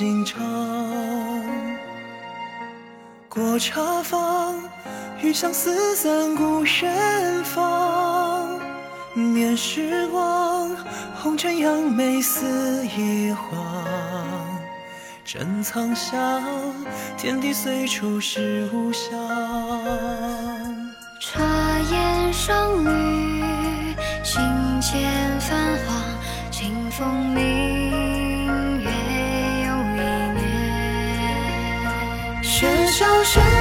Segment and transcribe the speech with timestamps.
[0.00, 0.40] 心肠
[3.28, 4.58] 过茶坊
[5.20, 8.58] 余香四散故人方
[9.12, 10.74] 念时光
[11.16, 13.76] 红尘扬眉似一晃
[15.22, 16.42] 珍藏香
[17.18, 19.10] 天地随处是无瑕
[21.20, 21.44] 茶
[21.92, 24.40] 眼双语心
[24.80, 26.02] 间泛黄
[26.50, 27.34] 清风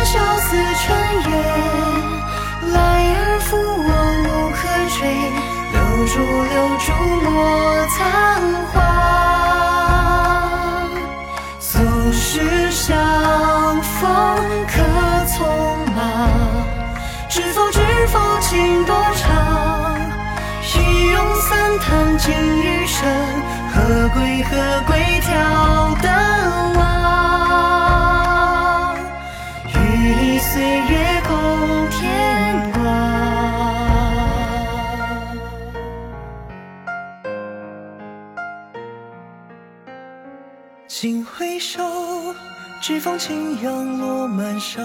[0.09, 0.49] 喧嚣似
[0.81, 0.89] 尘
[1.29, 1.31] 烟，
[2.73, 2.75] 来
[3.13, 3.49] 而复
[3.85, 3.89] 往
[4.23, 4.59] 无可
[4.97, 4.99] 追。
[5.71, 6.13] 留住
[6.49, 6.87] 留住
[7.29, 7.29] 莫
[7.93, 7.95] 仓
[8.73, 8.75] 皇。
[11.59, 11.69] 俗
[12.11, 12.25] 世
[12.71, 12.97] 相
[13.83, 14.01] 逢
[14.65, 14.73] 可
[15.27, 15.37] 匆
[15.93, 15.97] 忙，
[17.29, 19.29] 知否知否情多长？
[20.63, 20.75] 一
[21.11, 23.05] 咏三叹尽余生，
[23.75, 23.77] 何
[24.15, 25.29] 归何归挑
[41.01, 41.81] 紧回首，
[42.81, 44.81] 只逢青阳落满裳。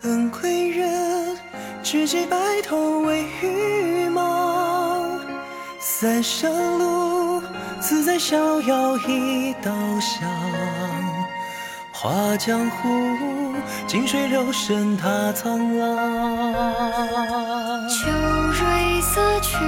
[0.00, 1.36] 等归人，
[1.82, 5.20] 知己白头为玉忙。
[5.78, 7.42] 三生路，
[7.80, 10.26] 自在逍遥一道香。
[11.92, 12.88] 画江湖，
[13.86, 17.86] 静水流深踏沧浪。
[17.90, 18.08] 秋
[18.54, 19.58] 蕊色去，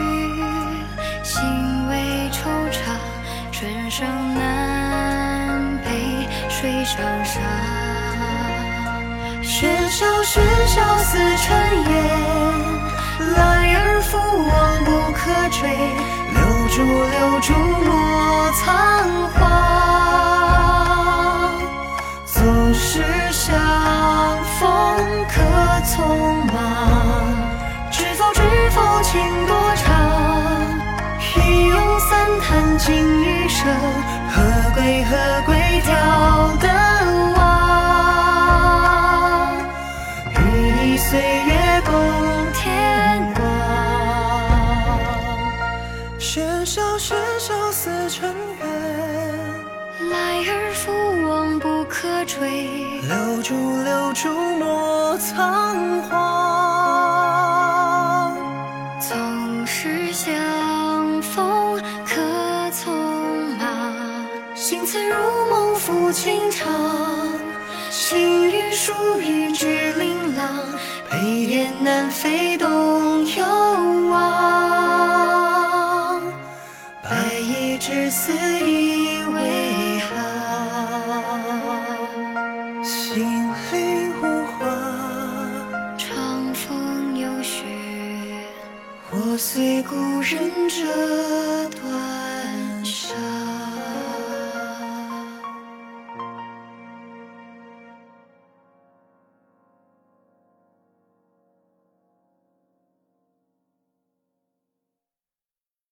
[3.90, 5.90] 春生南北
[6.48, 7.40] 水长沙。
[9.42, 11.50] 喧嚣喧嚣似尘
[11.90, 11.92] 烟，
[13.36, 13.42] 来
[13.74, 15.18] 而复往不可
[15.50, 15.58] 追。
[16.36, 16.76] 留住
[17.10, 17.52] 留住
[17.84, 17.90] 莫
[18.52, 18.64] 仓
[19.34, 19.40] 皇，
[22.26, 23.02] 纵使
[23.32, 23.50] 相
[24.60, 24.62] 逢
[25.26, 25.34] 可
[25.84, 25.98] 匆
[26.52, 26.99] 忙。
[33.62, 35.10] 何归何
[35.44, 35.54] 归
[35.84, 35.92] 挑
[36.60, 36.68] 灯
[37.34, 37.40] 望，
[40.34, 40.38] 与
[40.80, 41.50] 你岁月
[41.84, 41.92] 共
[42.54, 42.62] 天
[43.34, 43.38] 光。
[46.18, 48.66] 喧嚣喧嚣似尘缘，
[50.10, 50.16] 来
[50.48, 50.90] 而复
[51.28, 52.38] 往不可追。
[53.02, 56.29] 留住留住莫仓皇。
[66.10, 66.68] 梦抚情长，
[67.88, 70.58] 轻语疏语知琳琅，
[71.08, 71.16] 北
[71.46, 73.44] 雁南飞东游
[74.10, 74.20] 望。
[77.04, 80.10] 白衣之思意为行，
[82.82, 84.24] 心里无
[84.58, 84.66] 话，
[85.96, 87.62] 长风有雪。
[89.12, 90.82] 我随故人折
[91.80, 91.80] 断